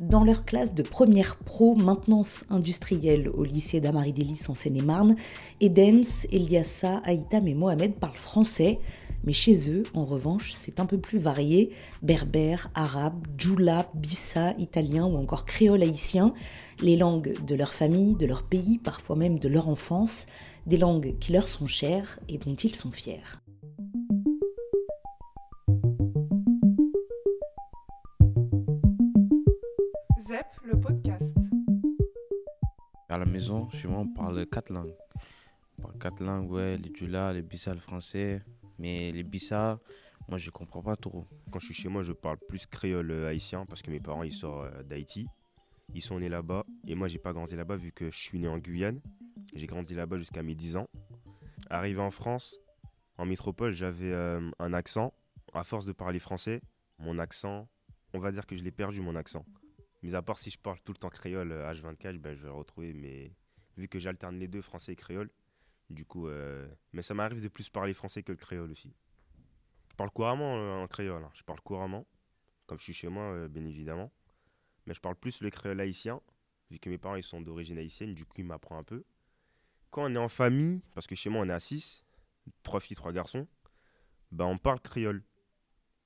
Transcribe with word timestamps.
Dans 0.00 0.22
leur 0.22 0.44
classe 0.44 0.74
de 0.74 0.84
première 0.84 1.34
pro 1.34 1.74
maintenance 1.74 2.44
industrielle 2.50 3.28
au 3.30 3.42
lycée 3.42 3.80
d'Amaridelis 3.80 4.42
en 4.46 4.54
Seine-et-Marne, 4.54 5.16
Edens, 5.60 6.24
Eliassa, 6.30 6.98
Haïtam 7.04 7.48
et 7.48 7.54
Mohamed 7.54 7.94
parlent 7.94 8.14
français. 8.14 8.78
Mais 9.24 9.32
chez 9.32 9.68
eux, 9.68 9.82
en 9.94 10.04
revanche, 10.04 10.52
c'est 10.52 10.78
un 10.78 10.86
peu 10.86 10.98
plus 10.98 11.18
varié. 11.18 11.70
Berbère, 12.02 12.70
arabe, 12.76 13.26
djoula, 13.36 13.90
bissa, 13.92 14.54
italien 14.58 15.04
ou 15.04 15.16
encore 15.16 15.44
créole 15.44 15.82
haïtien. 15.82 16.32
Les 16.80 16.96
langues 16.96 17.34
de 17.44 17.56
leur 17.56 17.74
famille, 17.74 18.14
de 18.14 18.26
leur 18.26 18.44
pays, 18.44 18.78
parfois 18.78 19.16
même 19.16 19.40
de 19.40 19.48
leur 19.48 19.68
enfance. 19.68 20.26
Des 20.66 20.76
langues 20.76 21.16
qui 21.18 21.32
leur 21.32 21.48
sont 21.48 21.66
chères 21.66 22.20
et 22.28 22.38
dont 22.38 22.54
ils 22.54 22.76
sont 22.76 22.92
fiers. 22.92 23.18
La 33.18 33.24
maison, 33.24 33.68
chez 33.70 33.88
moi, 33.88 33.98
on 33.98 34.06
parle 34.06 34.46
quatre 34.46 34.70
langues. 34.70 34.94
On 35.82 35.88
quatre 35.98 36.22
langues, 36.22 36.52
ouais, 36.52 36.76
les 36.76 36.94
djula, 36.94 37.32
les 37.32 37.42
bissa, 37.42 37.74
le 37.74 37.80
français. 37.80 38.44
Mais 38.78 39.10
les 39.10 39.24
bissa, 39.24 39.80
moi, 40.28 40.38
je 40.38 40.50
comprends 40.50 40.82
pas 40.82 40.94
trop. 40.94 41.26
Quand 41.50 41.58
je 41.58 41.64
suis 41.64 41.74
chez 41.74 41.88
moi, 41.88 42.04
je 42.04 42.12
parle 42.12 42.38
plus 42.48 42.64
créole 42.66 43.10
euh, 43.10 43.28
haïtien 43.28 43.66
parce 43.66 43.82
que 43.82 43.90
mes 43.90 43.98
parents, 43.98 44.22
ils 44.22 44.32
sortent 44.32 44.72
euh, 44.72 44.84
d'Haïti. 44.84 45.26
Ils 45.94 46.00
sont 46.00 46.20
nés 46.20 46.28
là-bas 46.28 46.64
et 46.86 46.94
moi, 46.94 47.08
j'ai 47.08 47.18
pas 47.18 47.32
grandi 47.32 47.56
là-bas 47.56 47.74
vu 47.74 47.90
que 47.90 48.08
je 48.08 48.16
suis 48.16 48.38
né 48.38 48.46
en 48.46 48.58
Guyane. 48.58 49.00
J'ai 49.52 49.66
grandi 49.66 49.94
là-bas 49.94 50.16
jusqu'à 50.18 50.44
mes 50.44 50.54
10 50.54 50.76
ans. 50.76 50.86
Arrivé 51.70 52.00
en 52.00 52.12
France, 52.12 52.54
en 53.16 53.26
métropole, 53.26 53.72
j'avais 53.72 54.12
euh, 54.12 54.48
un 54.60 54.72
accent. 54.72 55.12
À 55.54 55.64
force 55.64 55.86
de 55.86 55.92
parler 55.92 56.20
français, 56.20 56.60
mon 57.00 57.18
accent, 57.18 57.68
on 58.14 58.20
va 58.20 58.30
dire 58.30 58.46
que 58.46 58.56
je 58.56 58.62
l'ai 58.62 58.70
perdu, 58.70 59.00
mon 59.00 59.16
accent. 59.16 59.44
Mais 60.02 60.14
à 60.14 60.22
part 60.22 60.38
si 60.38 60.50
je 60.50 60.58
parle 60.58 60.78
tout 60.84 60.92
le 60.92 60.98
temps 60.98 61.08
créole 61.10 61.52
H24, 61.52 62.18
ben, 62.18 62.36
je 62.36 62.42
vais 62.42 62.48
retrouver. 62.50 62.92
Mais 62.92 63.32
vu 63.76 63.88
que 63.88 63.98
j'alterne 63.98 64.38
les 64.38 64.48
deux, 64.48 64.62
français 64.62 64.92
et 64.92 64.96
créole, 64.96 65.30
du 65.90 66.04
coup. 66.04 66.28
Euh, 66.28 66.68
mais 66.92 67.02
ça 67.02 67.14
m'arrive 67.14 67.42
de 67.42 67.48
plus 67.48 67.68
parler 67.68 67.94
français 67.94 68.22
que 68.22 68.32
le 68.32 68.38
créole 68.38 68.70
aussi. 68.70 68.94
Je 69.90 69.94
parle 69.96 70.10
couramment 70.10 70.56
euh, 70.56 70.82
en 70.82 70.86
créole. 70.86 71.22
hein. 71.22 71.30
Je 71.34 71.42
parle 71.42 71.60
couramment. 71.60 72.06
Comme 72.66 72.78
je 72.78 72.84
suis 72.84 72.92
chez 72.92 73.08
moi, 73.08 73.24
euh, 73.24 73.48
bien 73.48 73.64
évidemment. 73.64 74.12
Mais 74.86 74.94
je 74.94 75.00
parle 75.00 75.16
plus 75.16 75.40
le 75.40 75.50
créole 75.50 75.80
haïtien. 75.80 76.20
Vu 76.70 76.78
que 76.78 76.90
mes 76.90 76.98
parents 76.98 77.16
ils 77.16 77.22
sont 77.22 77.40
d'origine 77.40 77.78
haïtienne, 77.78 78.14
du 78.14 78.24
coup, 78.24 78.34
ils 78.38 78.44
m'apprennent 78.44 78.78
un 78.78 78.84
peu. 78.84 79.04
Quand 79.90 80.04
on 80.04 80.14
est 80.14 80.18
en 80.18 80.28
famille, 80.28 80.82
parce 80.94 81.06
que 81.06 81.14
chez 81.14 81.30
moi 81.30 81.42
on 81.42 81.48
est 81.48 81.52
à 81.52 81.60
6, 81.60 82.04
trois 82.62 82.78
filles, 82.78 82.96
trois 82.96 83.10
garçons, 83.12 83.48
ben 84.32 84.44
on 84.44 84.58
parle 84.58 84.80
créole. 84.80 85.24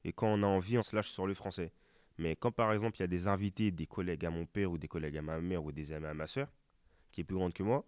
Et 0.05 0.13
quand 0.13 0.29
on 0.29 0.43
a 0.45 0.47
envie, 0.47 0.79
on 0.79 0.83
se 0.85 0.95
lâche 0.95 1.11
sur 1.11 1.27
le 1.27 1.35
français. 1.35 1.73
Mais 2.19 2.37
quand 2.37 2.53
par 2.53 2.73
exemple 2.73 2.97
il 2.99 3.01
y 3.01 3.05
a 3.05 3.09
des 3.09 3.27
invités, 3.27 3.71
des 3.71 3.87
collègues 3.87 4.25
à 4.27 4.31
mon 4.31 4.47
père 4.47 4.71
ou 4.71 4.79
des 4.79 4.89
collègues 4.89 5.17
à 5.19 5.23
ma 5.23 5.41
mère 5.41 5.65
ou 5.65 5.73
des 5.73 5.93
amis 5.93 6.07
à 6.07 6.15
ma 6.15 6.27
soeur, 6.27 6.49
qui 7.11 7.23
est 7.23 7.25
plus 7.25 7.37
grande 7.37 7.53
que 7.53 7.63
moi, 7.63 7.85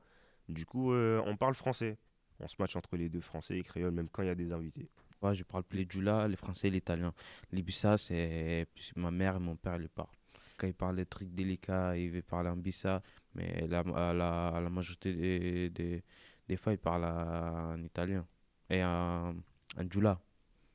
du 0.49 0.67
coup 0.67 0.93
euh, 0.93 1.23
on 1.27 1.37
parle 1.37 1.55
français. 1.55 1.99
On 2.41 2.49
se 2.49 2.57
match 2.59 2.75
entre 2.75 2.97
les 2.97 3.09
deux, 3.09 3.21
français 3.21 3.57
et 3.59 3.63
créole, 3.63 3.93
même 3.93 4.09
quand 4.09 4.23
il 4.23 4.27
y 4.27 4.29
a 4.29 4.35
des 4.35 4.51
invités. 4.51 4.89
Ouais, 5.23 5.37
je 5.37 5.45
parle 5.45 5.63
plus 5.63 5.79
les 5.79 5.87
djula, 5.89 6.27
les 6.27 6.35
français 6.37 6.67
et 6.67 6.71
l'italien. 6.71 7.15
Les 7.53 7.63
bissa, 7.63 7.97
c'est 7.97 8.67
ma 8.97 9.13
mère 9.13 9.37
et 9.37 9.39
mon 9.39 9.55
père 9.55 9.79
les 9.79 9.87
parlent. 9.87 10.09
Quand 10.57 10.67
ils 10.67 10.75
parlent 10.75 10.97
des 10.97 11.07
trucs 11.07 11.33
délicats, 11.33 11.97
ils 11.97 12.23
parler 12.25 12.51
en 12.51 12.57
bissa. 12.57 13.03
Mais 13.35 13.67
la, 13.69 13.85
la, 13.85 14.61
la 14.61 14.69
majorité 14.69 15.15
des, 15.15 15.71
des, 15.71 16.05
des 16.49 16.57
fois, 16.57 16.73
ils 16.73 16.79
parlent 16.79 17.05
en 17.05 17.81
italien. 17.83 18.27
Et 18.69 18.83
en, 18.83 19.35
en 19.79 19.91
djula. 19.91 20.21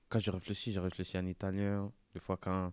Quand 0.08 0.20
je 0.20 0.32
réfléchis, 0.32 0.72
je 0.72 0.80
réfléchis 0.80 1.18
en 1.18 1.26
italien. 1.26 1.92
Des 2.14 2.22
fois, 2.22 2.38
quand, 2.38 2.72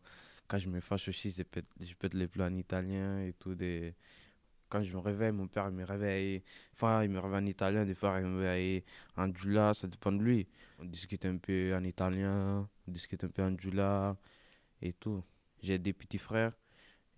quand 0.48 0.58
je 0.58 0.68
me 0.68 0.80
fâche 0.80 1.08
aussi, 1.08 1.30
je 1.30 1.42
peux, 1.42 1.62
je 1.80 1.94
peux 1.94 2.08
te 2.08 2.16
les 2.16 2.28
plats 2.28 2.46
en 2.46 2.54
italien 2.54 3.20
et 3.22 3.32
tout. 3.34 3.54
Des... 3.54 3.94
Quand 4.68 4.82
je 4.82 4.92
me 4.92 4.98
réveille, 4.98 5.32
mon 5.32 5.46
père 5.48 5.70
me 5.70 5.84
réveille. 5.84 6.42
Enfin, 6.74 7.04
il 7.04 7.10
me 7.10 7.18
réveille 7.20 7.42
en 7.42 7.46
italien, 7.46 7.84
des 7.84 7.94
fois, 7.94 8.18
il 8.20 8.26
me 8.26 8.38
réveille 8.40 8.84
en 9.16 9.32
djula, 9.32 9.74
ça 9.74 9.86
dépend 9.86 10.12
de 10.12 10.22
lui. 10.22 10.48
On 10.78 10.84
discute 10.84 11.24
un 11.24 11.36
peu 11.36 11.74
en 11.74 11.84
italien, 11.84 12.68
on 12.86 12.90
discute 12.90 13.24
un 13.24 13.28
peu 13.28 13.42
en 13.42 13.56
djula 13.56 14.16
et 14.82 14.92
tout. 14.92 15.22
J'ai 15.62 15.78
des 15.78 15.92
petits 15.92 16.18
frères 16.18 16.52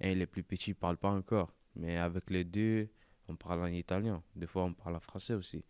et 0.00 0.14
les 0.14 0.26
plus 0.26 0.42
petits 0.42 0.70
ne 0.70 0.74
parlent 0.74 0.98
pas 0.98 1.10
encore. 1.10 1.53
Mais 1.76 1.97
avec 1.97 2.30
les 2.30 2.44
deux, 2.44 2.88
on 3.28 3.36
parle 3.36 3.62
en 3.62 3.66
italien. 3.66 4.22
Des 4.36 4.47
fois, 4.47 4.64
on 4.64 4.74
parle 4.74 4.97
en 4.97 5.00
français 5.00 5.34
aussi. 5.34 5.64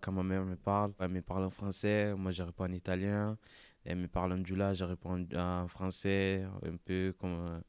Quand 0.00 0.12
ma 0.12 0.22
mère 0.22 0.44
me 0.44 0.56
parle, 0.56 0.92
elle 0.98 1.08
me 1.08 1.22
parle 1.22 1.44
en 1.44 1.50
français, 1.50 2.14
moi 2.14 2.30
je 2.30 2.42
réponds 2.42 2.64
en 2.64 2.72
italien. 2.72 3.38
Elle 3.86 3.98
me 3.98 4.08
parle 4.08 4.32
en 4.32 4.44
djula, 4.44 4.74
je 4.74 4.84
réponds 4.84 5.26
en 5.34 5.68
français, 5.68 6.44
un 6.64 6.76
peu 6.76 7.14
comme. 7.18 7.38
euh, 7.48 7.60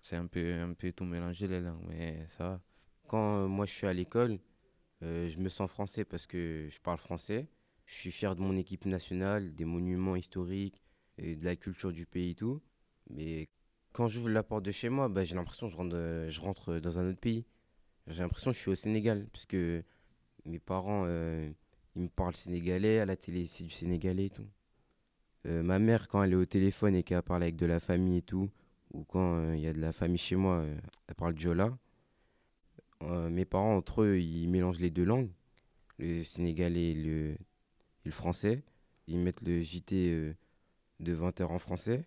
C'est 0.00 0.16
un 0.16 0.26
peu, 0.28 0.60
un 0.60 0.74
peu 0.74 0.92
tout 0.92 1.04
mélangé 1.04 1.48
les 1.48 1.60
langues, 1.60 1.84
mais 1.88 2.26
ça 2.28 2.44
va. 2.44 2.60
Quand 3.08 3.44
euh, 3.44 3.48
moi 3.48 3.66
je 3.66 3.72
suis 3.72 3.86
à 3.86 3.92
l'école, 3.92 4.38
euh, 5.02 5.28
je 5.28 5.38
me 5.40 5.48
sens 5.48 5.70
français 5.70 6.04
parce 6.04 6.26
que 6.26 6.68
je 6.70 6.80
parle 6.80 6.98
français. 6.98 7.48
Je 7.86 7.94
suis 7.94 8.12
fier 8.12 8.34
de 8.36 8.40
mon 8.42 8.56
équipe 8.56 8.86
nationale, 8.86 9.54
des 9.54 9.64
monuments 9.66 10.16
historiques, 10.16 10.82
et 11.18 11.36
de 11.36 11.44
la 11.44 11.56
culture 11.56 11.92
du 11.92 12.06
pays 12.06 12.30
et 12.32 12.34
tout. 12.36 12.60
Mais 13.10 13.48
quand 13.92 14.08
j'ouvre 14.08 14.30
la 14.30 14.42
porte 14.42 14.64
de 14.64 14.72
chez 14.72 14.90
moi, 14.90 15.08
bah, 15.08 15.24
j'ai 15.24 15.34
l'impression 15.36 15.68
que 15.68 15.72
je 15.72 15.78
rentre, 15.78 16.26
je 16.28 16.40
rentre 16.40 16.78
dans 16.80 16.98
un 16.98 17.08
autre 17.10 17.20
pays. 17.20 17.46
J'ai 18.08 18.22
l'impression 18.22 18.50
que 18.52 18.56
je 18.56 18.62
suis 18.62 18.70
au 18.72 18.76
Sénégal 18.76 19.26
parce 19.32 19.46
que 19.46 19.82
mes 20.44 20.58
parents, 20.60 21.06
ils 21.96 22.02
me 22.02 22.08
parlent 22.08 22.36
sénégalais, 22.36 23.00
à 23.00 23.06
la 23.06 23.16
télé 23.16 23.46
c'est 23.46 23.64
du 23.64 23.70
sénégalais 23.70 24.26
et 24.26 24.30
tout. 24.30 24.48
Euh, 25.46 25.62
ma 25.62 25.78
mère, 25.78 26.08
quand 26.08 26.22
elle 26.22 26.32
est 26.32 26.36
au 26.36 26.44
téléphone 26.46 26.94
et 26.94 27.02
qu'elle 27.02 27.22
parle 27.22 27.42
avec 27.42 27.56
de 27.56 27.66
la 27.66 27.80
famille 27.80 28.18
et 28.18 28.22
tout, 28.22 28.48
ou 28.92 29.04
quand 29.04 29.36
euh, 29.36 29.56
il 29.56 29.60
y 29.60 29.66
a 29.66 29.72
de 29.72 29.80
la 29.80 29.92
famille 29.92 30.18
chez 30.18 30.36
moi, 30.36 30.56
euh, 30.56 30.76
elle 31.08 31.14
parle 31.14 31.34
diola. 31.34 31.76
Mes 33.28 33.44
parents, 33.44 33.76
entre 33.76 34.00
eux, 34.02 34.18
ils 34.18 34.48
mélangent 34.48 34.80
les 34.80 34.88
deux 34.88 35.04
langues, 35.04 35.28
le 35.98 36.24
sénégalais 36.24 36.92
et 36.92 36.94
le, 36.94 38.10
français. 38.10 38.62
Ils 39.08 39.18
mettent 39.18 39.42
le 39.42 39.60
JT 39.60 40.34
de 41.00 41.14
20h 41.14 41.44
en 41.44 41.58
français. 41.58 42.06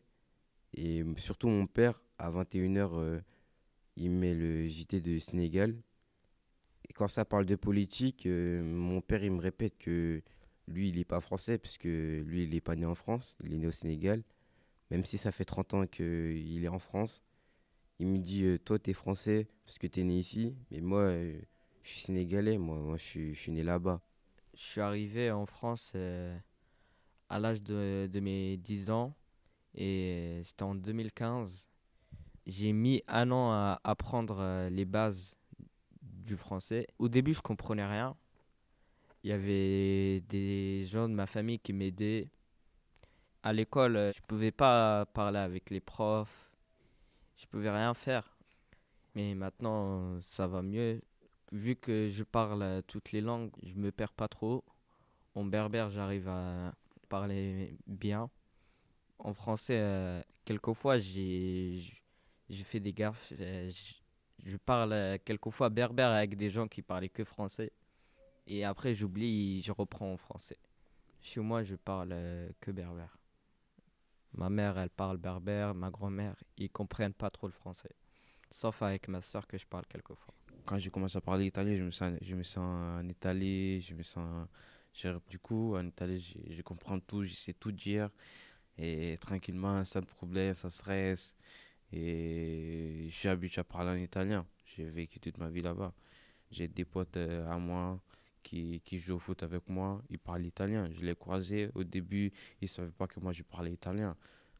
Et 0.73 1.03
surtout, 1.17 1.49
mon 1.49 1.67
père, 1.67 2.01
à 2.17 2.31
21h, 2.31 2.89
euh, 2.93 3.19
il 3.95 4.09
met 4.09 4.33
le 4.33 4.65
JT 4.65 4.99
de 5.01 5.19
Sénégal. 5.19 5.75
Et 6.89 6.93
quand 6.93 7.07
ça 7.07 7.25
parle 7.25 7.45
de 7.45 7.55
politique, 7.55 8.25
mon 8.25 9.01
père, 9.01 9.23
il 9.23 9.33
me 9.33 9.41
répète 9.41 9.77
que 9.77 10.23
lui, 10.67 10.89
il 10.89 10.97
n'est 10.97 11.05
pas 11.05 11.21
français, 11.21 11.57
parce 11.57 11.77
que 11.77 12.23
lui, 12.25 12.43
il 12.43 12.51
n'est 12.51 12.61
pas 12.61 12.75
né 12.75 12.85
en 12.85 12.95
France, 12.95 13.37
il 13.43 13.53
est 13.53 13.57
né 13.57 13.67
au 13.67 13.71
Sénégal. 13.71 14.23
Même 14.91 15.05
si 15.05 15.17
ça 15.17 15.31
fait 15.31 15.45
30 15.45 15.73
ans 15.73 15.87
qu'il 15.87 16.63
est 16.63 16.69
en 16.69 16.79
France, 16.79 17.21
il 17.99 18.07
me 18.07 18.17
dit 18.19 18.43
euh, 18.43 18.57
Toi, 18.57 18.79
t'es 18.79 18.93
français 18.93 19.47
parce 19.65 19.79
que 19.79 19.87
t'es 19.87 20.03
né 20.03 20.19
ici, 20.19 20.55
mais 20.71 20.81
moi, 20.81 21.01
euh, 21.01 21.39
je 21.83 21.89
suis 21.89 22.01
sénégalais, 22.01 22.57
moi, 22.57 22.77
moi 22.77 22.97
je, 22.97 23.03
suis, 23.03 23.35
je 23.35 23.39
suis 23.39 23.51
né 23.51 23.63
là-bas. 23.63 24.01
Je 24.53 24.63
suis 24.63 24.81
arrivé 24.81 25.31
en 25.31 25.45
France 25.45 25.91
euh, 25.95 26.37
à 27.29 27.39
l'âge 27.39 27.61
de, 27.61 28.09
de 28.11 28.19
mes 28.19 28.57
10 28.57 28.89
ans 28.89 29.13
et 29.75 30.41
c'était 30.43 30.63
en 30.63 30.75
2015. 30.75 31.67
J'ai 32.45 32.71
mis 32.71 33.03
un 33.07 33.29
an 33.31 33.51
à 33.51 33.81
apprendre 33.83 34.69
les 34.69 34.85
bases 34.85 35.35
du 36.01 36.37
français. 36.37 36.87
Au 36.97 37.09
début, 37.09 37.33
je 37.33 37.41
comprenais 37.41 37.85
rien. 37.85 38.15
Il 39.27 39.31
y 39.31 39.33
avait 39.33 40.21
des 40.21 40.85
gens 40.85 41.09
de 41.09 41.13
ma 41.13 41.25
famille 41.25 41.59
qui 41.59 41.73
m'aidaient. 41.73 42.29
À 43.43 43.51
l'école, 43.51 43.97
euh, 43.97 44.13
je 44.13 44.21
pouvais 44.21 44.51
pas 44.51 45.05
parler 45.07 45.39
avec 45.39 45.69
les 45.69 45.81
profs. 45.81 46.49
Je 47.35 47.45
pouvais 47.45 47.69
rien 47.69 47.93
faire. 47.93 48.37
Mais 49.15 49.35
maintenant, 49.35 50.17
ça 50.21 50.47
va 50.47 50.61
mieux 50.61 51.01
vu 51.51 51.75
que 51.75 52.07
je 52.07 52.23
parle 52.23 52.61
euh, 52.61 52.81
toutes 52.87 53.11
les 53.11 53.19
langues, 53.19 53.51
je 53.63 53.73
me 53.73 53.91
perds 53.91 54.13
pas 54.13 54.29
trop. 54.29 54.63
En 55.35 55.43
berbère, 55.43 55.89
j'arrive 55.89 56.29
à 56.29 56.73
parler 57.09 57.77
bien. 57.85 58.29
En 59.19 59.33
français, 59.33 59.77
euh, 59.77 60.21
quelquefois, 60.45 60.99
j'ai 60.99 61.81
fait 62.49 62.79
des 62.79 62.93
gaffes. 62.93 63.33
Je, 63.37 63.93
je 64.45 64.55
parle 64.55 65.19
quelquefois 65.25 65.67
berbère 65.67 66.11
avec 66.11 66.37
des 66.37 66.49
gens 66.49 66.69
qui 66.69 66.81
parlaient 66.81 67.09
que 67.09 67.25
français. 67.25 67.73
Et 68.47 68.63
après, 68.63 68.93
j'oublie, 68.93 69.61
je 69.61 69.71
reprends 69.73 70.13
en 70.13 70.17
français. 70.17 70.57
Chez 71.21 71.41
moi, 71.41 71.63
je 71.63 71.75
parle 71.75 72.11
euh, 72.13 72.49
que 72.61 72.71
berbère. 72.71 73.17
Ma 74.33 74.49
mère, 74.49 74.77
elle 74.77 74.89
parle 74.89 75.17
berbère. 75.17 75.75
Ma 75.75 75.89
grand-mère, 75.89 76.35
ils 76.57 76.69
comprennent 76.69 77.13
pas 77.13 77.29
trop 77.29 77.47
le 77.47 77.53
français. 77.53 77.91
Sauf 78.49 78.81
avec 78.81 79.09
ma 79.09 79.21
soeur 79.21 79.45
que 79.47 79.57
je 79.57 79.65
parle 79.65 79.85
quelquefois. 79.87 80.33
Quand 80.65 80.77
j'ai 80.77 80.89
commencé 80.89 81.17
à 81.17 81.21
parler 81.21 81.47
italien, 81.47 81.75
je 81.75 81.83
me 81.83 81.91
sens, 81.91 82.13
je 82.21 82.35
me 82.35 82.43
sens 82.43 83.01
en 83.01 83.07
Italie, 83.09 83.81
je 83.81 83.93
me 83.93 84.03
sens. 84.03 84.47
Du 85.29 85.39
coup, 85.39 85.75
en 85.75 85.85
Italie, 85.85 86.21
je, 86.21 86.55
je 86.55 86.61
comprends 86.61 86.99
tout, 86.99 87.23
je 87.25 87.33
sais 87.33 87.53
tout 87.53 87.71
dire. 87.73 88.09
Et 88.77 89.17
tranquillement, 89.19 89.83
sans 89.83 90.01
problème, 90.01 90.53
sans 90.53 90.69
stress. 90.69 91.35
Et 91.91 93.07
je 93.09 93.15
suis 93.15 93.27
habitué 93.27 93.59
à 93.59 93.63
parler 93.65 93.91
en 93.91 94.01
italien. 94.01 94.45
J'ai 94.65 94.85
vécu 94.85 95.19
toute 95.19 95.37
ma 95.37 95.49
vie 95.49 95.61
là-bas. 95.61 95.93
J'ai 96.51 96.67
des 96.67 96.85
potes 96.85 97.17
euh, 97.17 97.49
à 97.49 97.57
moi 97.57 97.99
qui, 98.47 98.97
jouent 98.97 99.15
au 99.15 99.19
foot 99.19 99.43
avec 99.43 99.67
moi. 99.69 100.01
Ils 100.09 100.19
parlent 100.19 100.45
italien. 100.45 100.89
Je 100.91 101.01
les 101.05 101.15
croisés. 101.15 101.69
Au 101.75 101.83
début, 101.83 102.31
ils 102.61 102.65
ne 102.65 102.67
savaient 102.67 102.91
pas 102.91 103.07
que 103.07 103.19
moi, 103.19 103.31
je 103.33 103.43
parlais 103.43 103.73
italien. 103.73 104.15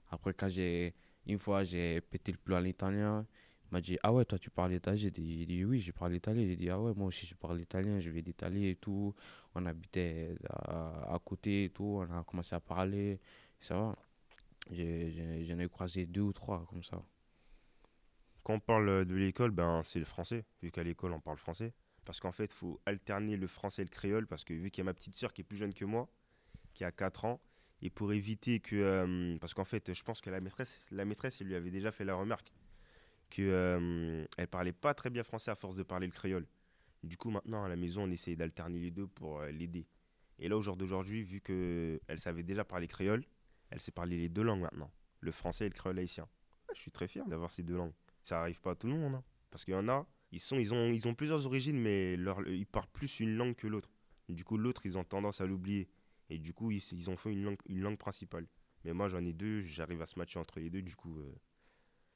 Après, 0.10 0.34
quand 0.34 0.50
j'ai. 0.50 0.94
Une 1.25 1.38
fois, 1.38 1.63
j'ai 1.63 2.01
pété 2.01 2.31
le 2.31 2.38
plomb 2.38 2.57
en 2.57 2.63
italien. 2.63 3.25
m'a 3.72 3.81
dit 3.81 3.98
Ah 4.04 4.13
ouais, 4.13 4.24
toi 4.25 4.39
tu 4.39 4.50
parles 4.50 4.74
italien 4.74 4.98
J'ai 4.98 5.12
dit, 5.12 5.66
Oui, 5.66 5.80
je 5.80 5.92
parle 5.92 6.16
italien. 6.16 6.45
J'ai 6.45 6.56
dit 6.56 6.69
Ah 6.69 6.80
ouais, 6.80 6.94
moi 6.95 7.07
aussi 7.07 7.25
je 7.25 7.36
parle 7.36 7.60
italien, 7.62 8.00
je 8.00 8.10
vais 8.10 8.22
d'Italie 8.22 8.68
et 8.68 8.75
tout. 8.75 9.13
On 9.56 9.66
habitait 9.66 10.36
à, 10.50 11.16
à 11.16 11.19
côté 11.19 11.66
et 11.66 11.69
tout, 11.69 12.00
on 12.01 12.18
a 12.18 12.24
commencé 12.24 12.56
à 12.56 12.60
parler. 12.62 13.19
Ça 13.60 13.75
va. 13.75 13.95
J'en 14.72 15.60
ai 15.60 15.69
croisé 15.69 16.06
deux 16.06 16.22
ou 16.22 16.34
trois 16.34 16.66
comme 16.69 16.84
ça. 16.84 17.01
Quand 18.48 18.54
on 18.54 18.60
parle 18.62 19.04
de 19.04 19.14
l'école, 19.14 19.52
ben, 19.52 19.82
c'est 19.84 20.00
le 20.00 20.06
français, 20.06 20.46
vu 20.62 20.72
qu'à 20.72 20.82
l'école 20.82 21.12
on 21.12 21.20
parle 21.20 21.36
français. 21.36 21.74
Parce 22.06 22.22
qu'en 22.22 22.32
fait, 22.32 22.46
il 22.46 22.56
faut 22.56 22.80
alterner 22.86 23.36
le 23.36 23.46
français 23.46 23.82
et 23.82 23.86
le 23.86 23.90
créole, 23.90 24.26
parce 24.26 24.46
que 24.46 24.54
vu 24.54 24.72
qu'il 24.72 24.80
y 24.80 24.84
a 24.84 24.86
ma 24.86 24.94
petite 24.94 25.16
sœur 25.16 25.34
qui 25.34 25.42
est 25.42 25.44
plus 25.44 25.58
jeune 25.58 25.74
que 25.74 25.84
moi, 25.84 26.08
qui 26.74 26.86
a 26.86 26.92
4 26.94 27.26
ans, 27.26 27.42
et 27.82 27.90
pour 27.90 28.14
éviter 28.14 28.62
que... 28.62 28.78
euh, 28.78 29.38
parce 29.40 29.54
qu'en 29.54 29.66
fait, 29.66 29.94
je 29.94 30.02
pense 30.02 30.22
que 30.22 30.30
la 30.30 30.40
maîtresse, 30.40 30.80
la 30.92 31.04
maîtresse, 31.04 31.42
elle 31.42 31.48
lui 31.48 31.56
avait 31.56 31.72
déjà 31.72 31.92
fait 31.92 32.06
la 32.06 32.16
remarque, 32.16 32.54
que 33.30 33.42
euh, 33.42 34.26
elle 34.38 34.48
parlait 34.48 34.72
pas 34.72 34.94
très 34.94 35.10
bien 35.10 35.26
français 35.26 35.52
à 35.52 35.56
force 35.56 35.76
de 35.76 35.84
parler 35.84 36.08
le 36.08 36.14
créole. 36.14 36.48
Du 37.04 37.18
coup, 37.18 37.30
maintenant, 37.30 37.66
à 37.66 37.68
la 37.68 37.76
maison, 37.76 38.04
on 38.04 38.12
essaye 38.12 38.38
d'alterner 38.38 38.80
les 38.80 38.92
deux 38.92 39.08
pour 39.08 39.42
euh, 39.42 39.52
l'aider. 39.52 39.90
Et 40.40 40.48
là, 40.48 40.56
au 40.56 40.62
jour 40.62 40.78
d'aujourd'hui, 40.78 41.22
vu 41.22 41.42
qu'elle 41.42 42.20
savait 42.20 42.44
déjà 42.44 42.64
parler 42.64 42.88
créole, 42.88 43.26
elle 43.72 43.82
sait 43.82 43.92
parler 43.92 44.18
les 44.18 44.30
deux 44.30 44.44
langues 44.44 44.62
maintenant, 44.62 44.90
le 45.20 45.34
français 45.34 45.66
et 45.66 45.70
le 45.70 45.76
créole 45.76 46.00
haïtien. 46.00 46.30
Ah, 46.70 46.72
Je 46.74 46.80
suis 46.80 46.92
très 46.92 47.10
fier 47.10 47.28
d'avoir 47.28 47.52
ces 47.52 47.64
deux 47.64 47.76
langues. 47.76 47.92
Ça 48.27 48.41
arrive 48.41 48.59
pas 48.59 48.71
à 48.71 48.75
tout 48.75 48.88
le 48.88 48.94
monde, 48.94 49.15
hein. 49.15 49.24
parce 49.50 49.63
qu'il 49.63 49.74
y 49.74 49.77
en 49.77 49.88
a, 49.88 50.06
ils, 50.33 50.41
sont, 50.41 50.59
ils, 50.59 50.74
ont, 50.74 50.91
ils 50.91 51.07
ont 51.07 51.15
plusieurs 51.15 51.45
origines, 51.45 51.79
mais 51.79 52.15
ils 52.15 52.65
parlent 52.65 52.89
plus 52.91 53.21
une 53.21 53.38
langue 53.38 53.56
que 53.56 53.68
l'autre. 53.68 53.89
Du 54.27 54.44
coup, 54.44 54.57
l'autre, 54.57 54.85
ils 54.85 54.97
ont 54.97 55.06
tendance 55.06 55.39
à 55.39 55.45
l'oublier. 55.45 55.88
Et 56.29 56.38
du 56.38 56.51
coup, 56.51 56.69
ils, 56.69 56.83
ils 56.91 57.09
ont 57.09 57.15
fait 57.15 57.31
une 57.31 57.45
langue, 57.45 57.57
une 57.69 57.79
langue 57.79 57.97
principale. 57.97 58.45
Mais 58.83 58.91
moi, 58.91 59.07
j'en 59.07 59.24
ai 59.24 59.31
deux, 59.31 59.62
j'arrive 59.62 60.01
à 60.01 60.06
se 60.06 60.19
matcher 60.19 60.39
entre 60.39 60.59
les 60.59 60.69
deux, 60.69 60.81
du 60.81 60.94
coup, 60.94 61.21
euh, 61.21 61.33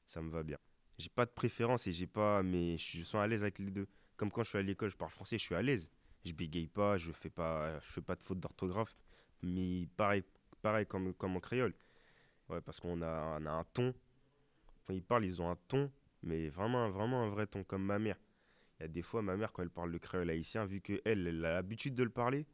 ça 0.06 0.22
me 0.22 0.30
va 0.30 0.44
bien. 0.44 0.58
J'ai 0.98 1.08
pas 1.08 1.26
de 1.26 1.32
préférence 1.32 1.88
et 1.88 1.94
j'ai 1.94 2.08
pas, 2.08 2.44
mais 2.44 2.78
je 2.78 3.04
sens 3.04 3.22
à 3.22 3.28
l'aise 3.28 3.44
avec 3.44 3.58
les 3.60 3.72
deux. 3.72 3.88
Comme 4.18 4.32
quand 4.32 4.44
je 4.44 4.50
suis 4.50 4.58
à 4.58 4.64
l'école, 4.64 4.92
je 4.92 4.98
parle 4.98 5.12
français, 5.12 5.38
je 5.38 5.44
suis 5.44 5.56
à 5.56 5.62
l'aise. 5.62 5.90
Je 6.26 6.34
bégaye 6.34 6.68
pas, 6.68 6.98
je 6.98 7.14
fais 7.14 7.30
pas, 7.30 7.80
je 7.80 7.90
fais 7.90 8.02
pas 8.02 8.18
de 8.18 8.24
faute 8.24 8.42
d'orthographe. 8.42 8.98
Mais 9.44 9.88
pareil, 9.96 10.26
pareil 10.62 10.86
comme, 10.86 11.14
comme 11.14 11.38
en 11.38 11.40
créole. 11.40 11.74
Ouais, 12.50 12.60
parce 12.60 12.82
qu'on 12.82 13.02
a, 13.02 13.38
on 13.40 13.46
a 13.46 13.52
un 13.52 13.64
ton. 13.64 13.94
Quand 14.86 14.94
ils 14.94 15.02
parlent, 15.02 15.24
ils 15.24 15.42
ont 15.42 15.50
un 15.50 15.58
ton, 15.70 15.90
mais 16.24 16.50
vraiment, 16.50 16.90
vraiment 16.90 17.24
un 17.24 17.30
vrai 17.30 17.48
ton, 17.48 17.64
comme 17.64 17.84
ma 17.84 18.00
mère. 18.00 18.20
Il 18.80 18.84
y 18.84 18.86
a 18.86 18.88
des 18.88 19.02
fois, 19.02 19.22
ma 19.22 19.38
mère, 19.38 19.52
quand 19.52 19.64
elle 19.64 19.70
parle 19.70 19.92
le 19.92 20.00
créole 20.00 20.30
haïtien, 20.30 20.66
vu 20.66 20.82
qu'elle 20.82 21.02
elle 21.06 21.46
a 21.46 21.54
l'habitude 21.54 21.96
de 21.96 22.04
le 22.04 22.10
parler, 22.10 22.46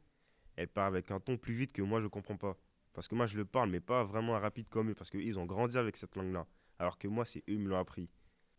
elle 0.56 0.68
parle 0.68 0.88
avec 0.88 1.10
un 1.10 1.20
ton 1.20 1.36
plus 1.36 1.54
vite 1.54 1.72
que 1.72 1.82
moi, 1.82 2.00
je 2.00 2.06
comprends 2.06 2.36
pas. 2.36 2.56
Parce 2.92 3.08
que 3.08 3.14
moi, 3.14 3.26
je 3.26 3.36
le 3.36 3.44
parle, 3.44 3.70
mais 3.70 3.80
pas 3.80 4.04
vraiment 4.04 4.38
rapide 4.38 4.68
comme 4.68 4.90
eux, 4.90 4.94
parce 4.94 5.10
qu'ils 5.10 5.38
ont 5.38 5.46
grandi 5.46 5.78
avec 5.78 5.96
cette 5.96 6.16
langue-là. 6.16 6.46
Alors 6.78 6.98
que 6.98 7.08
moi, 7.08 7.24
c'est 7.24 7.40
eux 7.40 7.54
qui 7.54 7.58
me 7.58 7.68
l'ont 7.68 7.78
appris. 7.78 8.10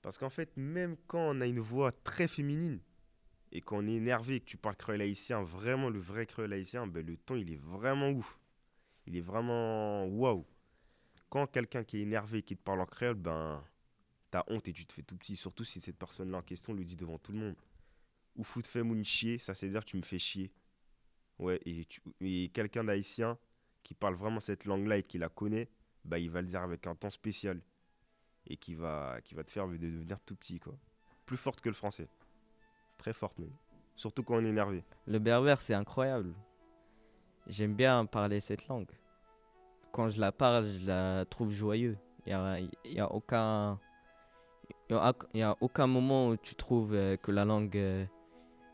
Parce 0.01 0.17
qu'en 0.17 0.29
fait, 0.29 0.55
même 0.55 0.95
quand 1.07 1.35
on 1.35 1.41
a 1.41 1.47
une 1.47 1.59
voix 1.59 1.91
très 1.91 2.27
féminine, 2.27 2.79
et 3.51 3.61
qu'on 3.61 3.87
est 3.87 3.93
énervé 3.93 4.35
et 4.35 4.39
que 4.39 4.45
tu 4.45 4.57
parles 4.57 4.75
créole 4.75 5.01
haïtien, 5.01 5.41
vraiment 5.41 5.89
le 5.89 5.99
vrai 5.99 6.25
créole 6.25 6.53
haïtien, 6.53 6.87
ben, 6.87 7.05
le 7.05 7.17
ton, 7.17 7.35
il 7.35 7.51
est 7.51 7.61
vraiment 7.61 8.09
ouf. 8.09 8.39
Il 9.07 9.17
est 9.17 9.21
vraiment 9.21 10.05
waouh. 10.05 10.45
Quand 11.29 11.47
quelqu'un 11.47 11.83
qui 11.83 11.97
est 11.97 12.01
énervé 12.01 12.39
et 12.39 12.43
qui 12.43 12.55
te 12.55 12.61
parle 12.61 12.81
en 12.81 12.85
créole, 12.85 13.15
ben, 13.15 13.63
t'as 14.31 14.43
honte 14.47 14.67
et 14.67 14.73
tu 14.73 14.85
te 14.85 14.93
fais 14.93 15.03
tout 15.03 15.17
petit, 15.17 15.35
surtout 15.35 15.63
si 15.63 15.79
cette 15.79 15.97
personne-là 15.97 16.37
en 16.37 16.41
question 16.41 16.73
le 16.73 16.83
dit 16.83 16.95
devant 16.95 17.17
tout 17.17 17.31
le 17.31 17.39
monde. 17.39 17.55
Ou 18.35 18.43
fout 18.43 18.65
fait 18.65 18.83
moun 18.83 19.03
chier, 19.03 19.37
ça 19.37 19.53
c'est 19.53 19.69
dire 19.69 19.83
tu 19.83 19.97
me 19.97 20.03
fais 20.03 20.19
chier. 20.19 20.51
Ouais, 21.39 21.59
et, 21.65 21.87
et 22.21 22.49
quelqu'un 22.49 22.83
d'haïtien 22.83 23.37
qui 23.83 23.93
parle 23.93 24.15
vraiment 24.15 24.39
cette 24.39 24.65
langue-là 24.65 24.97
et 24.97 25.03
qui 25.03 25.17
la 25.17 25.29
connaît, 25.29 25.69
bah, 26.05 26.19
il 26.19 26.29
va 26.29 26.41
le 26.41 26.47
dire 26.47 26.61
avec 26.61 26.85
un 26.85 26.95
ton 26.95 27.09
spécial. 27.09 27.61
Et 28.47 28.57
qui 28.57 28.73
va, 28.73 29.19
qui 29.23 29.35
va 29.35 29.43
te 29.43 29.51
faire 29.51 29.67
de- 29.67 29.77
devenir 29.77 30.19
tout 30.21 30.35
petit, 30.35 30.59
quoi. 30.59 30.73
Plus 31.25 31.37
forte 31.37 31.61
que 31.61 31.69
le 31.69 31.75
français. 31.75 32.07
Très 32.97 33.13
forte, 33.13 33.37
même. 33.37 33.53
Surtout 33.95 34.23
quand 34.23 34.35
on 34.35 34.45
est 34.45 34.49
énervé. 34.49 34.83
Le 35.05 35.19
berbère, 35.19 35.61
c'est 35.61 35.73
incroyable. 35.73 36.33
J'aime 37.47 37.75
bien 37.75 38.05
parler 38.05 38.39
cette 38.39 38.67
langue. 38.67 38.89
Quand 39.91 40.09
je 40.09 40.19
la 40.19 40.31
parle, 40.31 40.67
je 40.67 40.85
la 40.85 41.25
trouve 41.25 41.51
joyeuse. 41.51 41.97
Il 42.25 42.29
n'y 42.29 42.33
a, 42.33 42.59
y 42.85 42.99
a 42.99 43.11
aucun... 43.11 43.79
Il 44.89 44.95
y 45.35 45.43
a, 45.43 45.55
aucun 45.61 45.85
moment 45.85 46.29
où 46.29 46.37
tu 46.37 46.55
trouves 46.55 46.95
euh, 46.95 47.15
que 47.15 47.31
la 47.31 47.45
langue, 47.45 47.77
euh, 47.77 48.05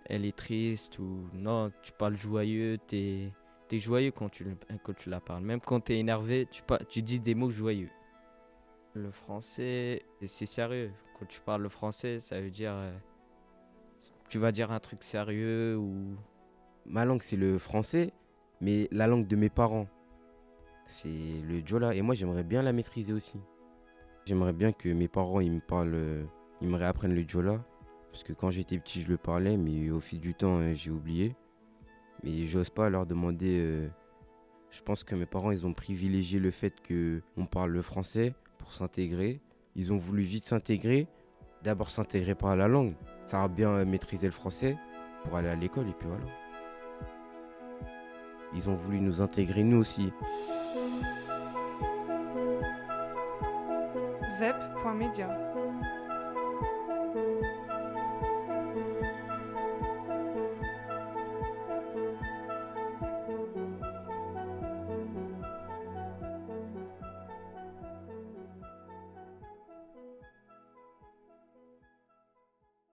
elle 0.05 0.23
est 0.23 0.35
triste 0.35 0.97
ou... 0.97 1.27
Non, 1.33 1.73
tu 1.83 1.91
parles 1.91 2.15
joyeux, 2.15 2.77
tu 2.87 3.31
es, 3.69 3.79
joyeux 3.79 4.11
quand 4.11 4.29
tu, 4.29 4.45
quand 4.83 4.93
tu 4.93 5.09
la 5.09 5.19
parles. 5.19 5.43
Même 5.43 5.59
quand 5.59 5.81
tu 5.81 5.93
es 5.93 5.99
énervé, 5.99 6.47
tu, 6.49 6.61
tu 6.87 7.01
dis 7.01 7.19
des 7.19 7.35
mots 7.35 7.51
joyeux. 7.51 7.89
Le 8.93 9.11
français, 9.11 10.03
c'est 10.25 10.45
sérieux. 10.45 10.93
Quand 11.19 11.25
tu 11.25 11.41
parles 11.41 11.63
le 11.63 11.69
français, 11.69 12.21
ça 12.21 12.39
veut 12.39 12.49
dire... 12.49 12.71
euh, 12.73 12.97
tu 14.29 14.39
vas 14.39 14.53
dire 14.53 14.71
un 14.71 14.79
truc 14.79 15.03
sérieux 15.03 15.75
ou... 15.77 16.15
Ma 16.85 17.03
langue, 17.03 17.23
c'est 17.23 17.35
le 17.35 17.57
français, 17.57 18.13
mais 18.61 18.87
la 18.91 19.07
langue 19.07 19.27
de 19.27 19.35
mes 19.35 19.49
parents, 19.49 19.87
c'est 20.85 21.09
le 21.43 21.59
Djola. 21.65 21.93
Et 21.93 22.01
moi, 22.01 22.15
j'aimerais 22.15 22.43
bien 22.43 22.61
la 22.61 22.71
maîtriser 22.71 23.11
aussi. 23.11 23.37
J'aimerais 24.25 24.53
bien 24.53 24.71
que 24.71 24.89
mes 24.89 25.07
parents, 25.07 25.39
ils 25.39 25.51
me 25.51 25.59
parlent, 25.59 25.93
euh, 25.93 26.23
ils 26.61 26.67
me 26.67 26.77
réapprennent 26.77 27.13
le 27.13 27.23
Djola. 27.27 27.63
Parce 28.11 28.23
que 28.23 28.33
quand 28.33 28.49
j'étais 28.49 28.79
petit, 28.79 29.01
je 29.01 29.09
le 29.09 29.17
parlais, 29.17 29.55
mais 29.57 29.91
au 29.91 29.99
fil 29.99 30.19
du 30.19 30.33
temps, 30.33 30.57
euh, 30.59 30.73
j'ai 30.73 30.89
oublié. 30.89 31.35
Mais 32.23 32.45
j'ose 32.45 32.69
pas 32.69 32.89
leur 32.89 33.05
demander. 33.05 33.59
euh, 33.59 33.87
je 34.71 34.81
pense 34.81 35.03
que 35.03 35.15
mes 35.15 35.25
parents, 35.25 35.51
ils 35.51 35.67
ont 35.67 35.73
privilégié 35.73 36.39
le 36.39 36.49
fait 36.51 36.73
que 36.81 37.21
on 37.37 37.45
parle 37.45 37.71
le 37.71 37.81
français 37.81 38.33
pour 38.57 38.73
s'intégrer. 38.73 39.41
Ils 39.75 39.93
ont 39.93 39.97
voulu 39.97 40.23
vite 40.23 40.45
s'intégrer. 40.45 41.07
D'abord 41.63 41.89
s'intégrer 41.89 42.35
par 42.35 42.55
la 42.55 42.67
langue. 42.67 42.95
Ça 43.27 43.41
va 43.41 43.47
bien 43.47 43.69
euh, 43.69 43.85
maîtriser 43.85 44.27
le 44.27 44.33
français 44.33 44.77
pour 45.23 45.35
aller 45.35 45.49
à 45.49 45.55
l'école 45.55 45.87
et 45.87 45.93
puis 45.93 46.07
voilà. 46.07 46.25
Ils 48.55 48.69
ont 48.69 48.75
voulu 48.75 49.01
nous 49.01 49.21
intégrer 49.21 49.63
nous 49.63 49.77
aussi. 49.77 50.11
zep.media. 54.37 55.44